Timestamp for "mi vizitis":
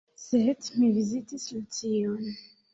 0.77-1.47